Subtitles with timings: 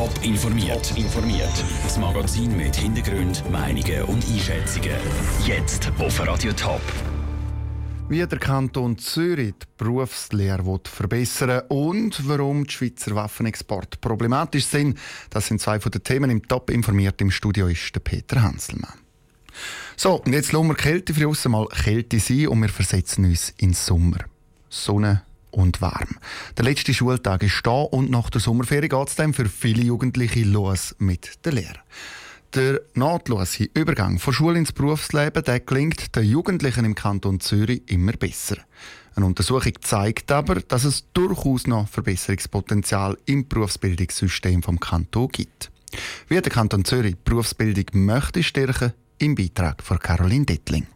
[0.00, 0.96] Top informiert.
[0.96, 1.52] informiert.
[1.82, 4.96] Das Magazin mit Hintergrund, Meinungen und Einschätzungen.
[5.44, 6.80] Jetzt auf Radio Top.
[8.08, 15.48] Wie der Kanton Zürich die Berufslehre verbessern und warum die Schweizer Waffenexport problematisch sind, das
[15.48, 17.20] sind zwei von den Themen im Top informiert.
[17.20, 19.00] Im Studio ist der Peter Hanselmann.
[19.98, 23.52] So, und jetzt lassen wir Kälte für uns mal Kälte sein und wir versetzen uns
[23.58, 24.20] in Sommer.
[24.70, 26.18] Sonne, und warm.
[26.56, 30.44] Der letzte Schultag ist da und nach der Sommerferie geht es dann für viele Jugendliche
[30.44, 31.80] los mit der Lehre.
[32.54, 38.12] Der nahtlose Übergang von Schule ins Berufsleben der gelingt den Jugendlichen im Kanton Zürich immer
[38.12, 38.56] besser.
[39.14, 45.70] Eine Untersuchung zeigt aber, dass es durchaus noch Verbesserungspotenzial im Berufsbildungssystem vom Kanton gibt.
[46.28, 50.86] Wie der Kanton Zürich Berufsbildung möchte stärken, im Beitrag von Caroline Dettling.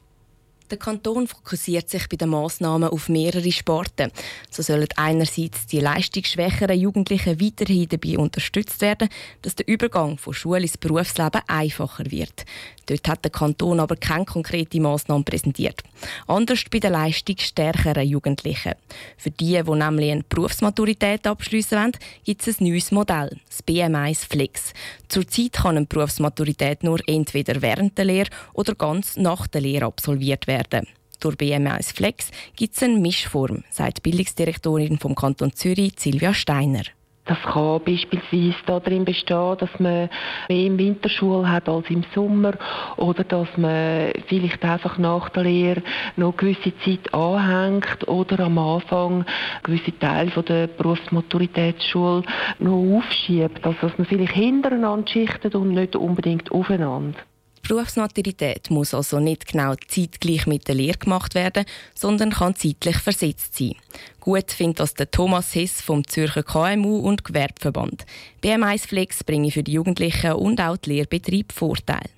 [0.75, 4.11] Der Kanton fokussiert sich bei den Massnahmen auf mehrere Sporten.
[4.51, 9.09] So sollen einerseits die leistungsschwächeren Jugendlichen weiterhin dabei unterstützt werden,
[9.43, 12.45] dass der Übergang von Schule ins Berufsleben einfacher wird.
[12.87, 15.81] Dort hat der Kanton aber keine konkrete Massnahmen präsentiert.
[16.27, 18.75] Anders bei den leistungsstärkeren Jugendlichen.
[19.17, 21.93] Für die, die nämlich eine Berufsmaturität abschließen wollen,
[22.25, 24.73] gibt es ein neues Modell, das BM1 Flex.
[25.09, 30.47] Zurzeit kann eine Berufsmaturität nur entweder während der Lehre oder ganz nach der Lehre absolviert
[30.47, 30.64] werden.
[31.21, 36.83] Durch BM1 Flex gibt es eine Mischform, sagt die Bildungsdirektorin vom Kanton Zürich Silvia Steiner.
[37.27, 40.11] Das kann beispielsweise darin bestehen, dass man
[40.51, 42.53] mehr im Winterschule hat als im Sommer
[42.99, 45.83] oder dass man vielleicht einfach nach der Lehre
[46.17, 49.25] noch gewisse Zeit anhängt oder am Anfang
[49.63, 52.25] gewisse Teile der Berufsmaturitätsschule
[52.59, 53.65] noch aufschiebt.
[53.65, 57.19] Also dass man vielleicht hintereinander schichtet und nicht unbedingt aufeinander.
[57.65, 62.99] Die Berufsmaturität muss also nicht genau zeitgleich mit der Lehre gemacht werden, sondern kann zeitlich
[62.99, 63.73] versetzt sein.
[64.21, 68.05] Gut findet das der Thomas Hess vom Zürcher KMU und Gewerbeverband.
[68.43, 72.11] BM1 Flex bringe für die Jugendlichen und auch die Lehrbetriebe Vorteile.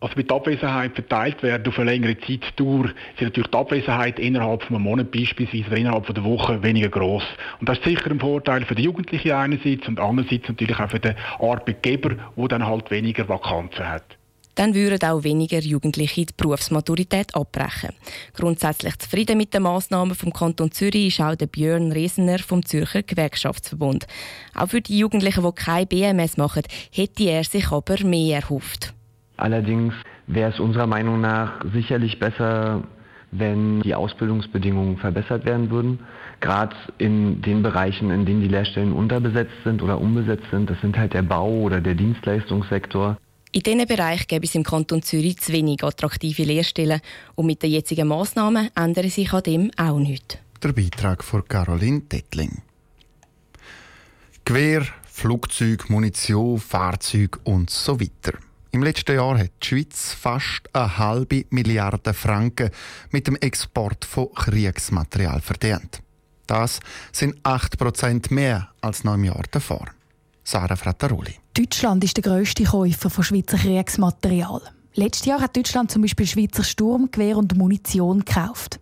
[0.00, 4.76] Also mit Abwesenheit verteilt werden auf eine längere Zeitdauer ist natürlich die Abwesenheit innerhalb von
[4.76, 7.24] einem Monat beispielsweise oder innerhalb von der Woche weniger groß.
[7.60, 11.00] Und das ist sicher ein Vorteil für die Jugendlichen einerseits und andererseits natürlich auch für
[11.00, 14.04] den Arbeitgeber, der dann halt weniger Vakanzen hat
[14.54, 17.90] dann würden auch weniger Jugendliche die Berufsmaturität abbrechen.
[18.34, 23.02] Grundsätzlich zufrieden mit den Massnahmen vom Kanton Zürich ist auch der Björn Resener vom Zürcher
[23.02, 24.06] Gewerkschaftsverbund.
[24.54, 28.94] Auch für die Jugendlichen, die kein BMS machen, hätte er sich aber mehr erhofft.
[29.36, 29.94] Allerdings
[30.26, 32.84] wäre es unserer Meinung nach sicherlich besser,
[33.32, 36.00] wenn die Ausbildungsbedingungen verbessert werden würden.
[36.40, 40.96] Gerade in den Bereichen, in denen die Lehrstellen unterbesetzt sind oder unbesetzt sind, das sind
[40.96, 43.16] halt der Bau oder der Dienstleistungssektor.
[43.54, 47.00] In diesen Bereich gäbe es im Kanton Zürich zu wenig attraktive Lehrstellen
[47.36, 50.38] und mit den jetzigen Massnahmen ändere sich an dem auch nichts.
[50.60, 52.62] Der Beitrag von Caroline Dettling.
[54.44, 58.36] Gewehr, Flugzeug, Munition, Fahrzeug und so weiter.
[58.72, 62.70] Im letzten Jahr hat die Schweiz fast eine halbe Milliarde Franken
[63.12, 66.02] mit dem Export von Kriegsmaterial verdient.
[66.48, 66.80] Das
[67.12, 69.86] sind 8% mehr als noch im Jahr davor.
[70.42, 71.43] Sarah Frattaroli.
[71.56, 74.60] Deutschland ist der grösste Käufer von Schweizer Kriegsmaterial.
[74.94, 78.80] Letztes Jahr hat Deutschland zum Beispiel Schweizer Sturmgewehr und Munition gekauft.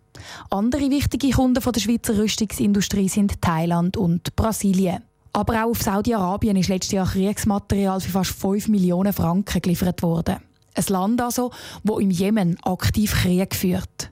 [0.49, 5.03] Andere wichtige Kunden der Schweizer Rüstungsindustrie sind Thailand und Brasilien.
[5.35, 10.37] Aber auch auf Saudi-Arabien ist letztes Jahr Kriegsmaterial für fast 5 Millionen Franken geliefert worden.
[10.75, 11.51] Ein Land also,
[11.85, 14.12] wo im Jemen aktiv Krieg führt.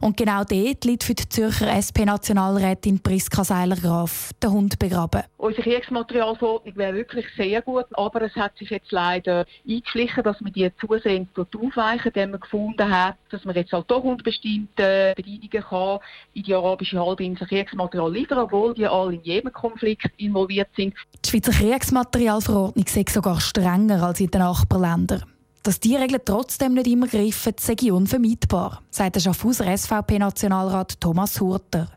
[0.00, 5.22] Und genau dort liegt für die Zürcher SP-Nationalrätin Priska Seiler-Graf der Hund begraben.
[5.36, 10.52] Unsere Kriegsmaterialverordnung wäre wirklich sehr gut, aber es hat sich jetzt leider eingeschlichen, dass man
[10.52, 15.64] die zusehends aufweichen, indem man gefunden hat, dass man jetzt halt doch unter bestimmten Bedingungen
[15.68, 15.98] kann
[16.34, 20.94] in die arabische Halbinsel Kriegsmaterial liefern, obwohl die alle in jedem Konflikt involviert sind.
[21.24, 25.22] Die Schweizer Kriegsmaterialverordnung ist sogar strenger als in den Nachbarländern.
[25.66, 31.88] Dass die Regeln trotzdem nicht immer greifen, sei unvermeidbar, sagt der Schaffhauser SVP-Nationalrat Thomas Hurter.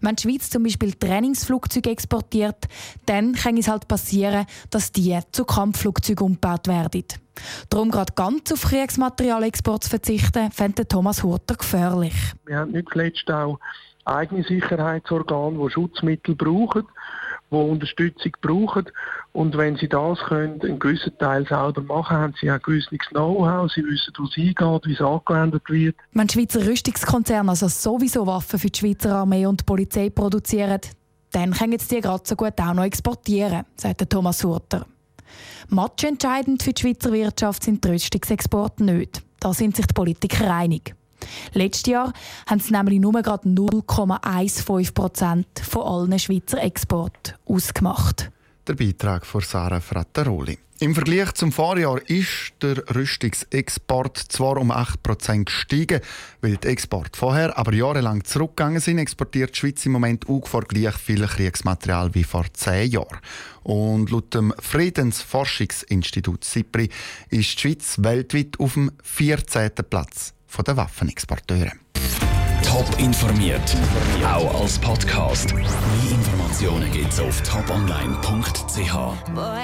[0.00, 2.68] Wenn die Schweiz zum Beispiel Trainingsflugzeuge exportiert,
[3.06, 7.02] dann kann es halt passieren, dass die zu Kampfflugzeugen umgebaut werden.
[7.70, 12.14] Darum gerade ganz auf Kriegsmaterialexport zu verzichten, fände Thomas Hurter gefährlich.
[12.46, 13.58] Wir haben nicht zuletzt auch
[14.04, 16.86] eigene Sicherheitsorgane, die Schutzmittel brauchen
[17.52, 18.86] die Unterstützung brauchen.
[19.32, 22.98] Und wenn sie das können, einen gewissen Teil selber machen, haben sie auch ein gewisses
[23.10, 25.96] Know-how, sie wissen, wo es eingeht, wie es angewendet wird.
[26.12, 30.80] Wenn Schweizer Rüstungskonzerne also sowieso Waffen für die Schweizer Armee und Polizei produzieren,
[31.32, 34.86] dann können sie die gerade so gut auch noch exportieren, sagt Thomas Hurter.
[35.68, 39.22] Matchentscheidend für die Schweizer Wirtschaft sind die Rüstungsexporte nicht.
[39.40, 40.94] Da sind sich die Politiker einig.
[41.52, 42.12] Letztes Jahr
[42.46, 48.30] haben sie nämlich nur gerade 0,15 Prozent von allen Schweizer Exporten ausgemacht.
[48.66, 50.58] Der Beitrag von Sarah Frattaroli.
[50.82, 56.00] Im Vergleich zum Vorjahr ist der Rüstungsexport zwar um 8% gestiegen,
[56.40, 60.96] weil die Exporte vorher aber jahrelang zurückgegangen sind, exportiert die Schweiz im Moment ungefähr gleich
[60.96, 63.20] viel Kriegsmaterial wie vor zehn Jahren.
[63.62, 66.88] Und laut dem Friedensforschungsinstitut SIPRI
[67.30, 69.70] ist die Schweiz weltweit auf dem 14.
[69.88, 71.72] Platz der Waffenexporteure.
[72.64, 73.76] Top informiert,
[74.24, 75.54] auch als Podcast.
[75.54, 75.64] Mehr
[76.10, 78.94] Informationen gibt es auf toponline.ch.